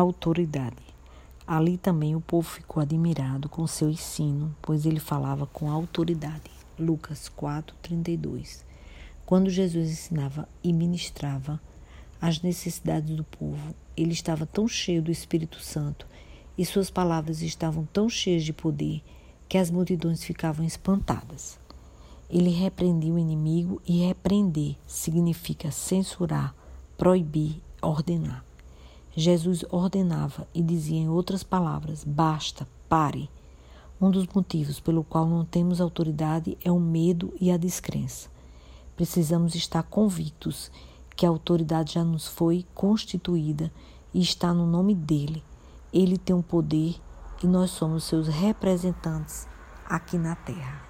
autoridade. 0.00 0.76
Ali 1.46 1.76
também 1.76 2.14
o 2.14 2.20
povo 2.20 2.48
ficou 2.48 2.82
admirado 2.82 3.48
com 3.48 3.66
seu 3.66 3.90
ensino, 3.90 4.54
pois 4.62 4.86
ele 4.86 5.00
falava 5.00 5.46
com 5.46 5.70
autoridade. 5.70 6.50
Lucas 6.78 7.28
4:32. 7.28 8.64
Quando 9.26 9.50
Jesus 9.50 9.90
ensinava 9.90 10.48
e 10.62 10.72
ministrava 10.72 11.60
as 12.20 12.40
necessidades 12.40 13.14
do 13.14 13.24
povo, 13.24 13.74
ele 13.96 14.12
estava 14.12 14.46
tão 14.46 14.66
cheio 14.66 15.02
do 15.02 15.10
Espírito 15.10 15.60
Santo 15.60 16.06
e 16.56 16.64
suas 16.64 16.90
palavras 16.90 17.42
estavam 17.42 17.84
tão 17.92 18.08
cheias 18.08 18.44
de 18.44 18.52
poder 18.52 19.02
que 19.48 19.58
as 19.58 19.70
multidões 19.70 20.22
ficavam 20.22 20.64
espantadas. 20.64 21.58
Ele 22.28 22.50
repreendia 22.50 23.12
o 23.12 23.18
inimigo 23.18 23.82
e 23.86 24.06
repreender 24.06 24.76
significa 24.86 25.70
censurar, 25.70 26.54
proibir, 26.96 27.60
ordenar. 27.82 28.44
Jesus 29.14 29.64
ordenava 29.70 30.46
e 30.54 30.62
dizia 30.62 30.98
em 30.98 31.08
outras 31.08 31.42
palavras: 31.42 32.04
basta, 32.04 32.66
pare. 32.88 33.28
Um 34.00 34.10
dos 34.10 34.26
motivos 34.28 34.80
pelo 34.80 35.04
qual 35.04 35.26
não 35.26 35.44
temos 35.44 35.80
autoridade 35.80 36.56
é 36.64 36.72
o 36.72 36.80
medo 36.80 37.34
e 37.40 37.50
a 37.50 37.56
descrença. 37.56 38.30
Precisamos 38.96 39.54
estar 39.54 39.82
convictos 39.82 40.70
que 41.14 41.26
a 41.26 41.28
autoridade 41.28 41.94
já 41.94 42.04
nos 42.04 42.26
foi 42.26 42.64
constituída 42.74 43.70
e 44.14 44.22
está 44.22 44.54
no 44.54 44.66
nome 44.66 44.94
dele. 44.94 45.42
Ele 45.92 46.16
tem 46.16 46.34
o 46.34 46.38
um 46.38 46.42
poder 46.42 47.00
e 47.42 47.46
nós 47.46 47.72
somos 47.72 48.04
seus 48.04 48.28
representantes 48.28 49.46
aqui 49.86 50.16
na 50.16 50.34
terra. 50.34 50.89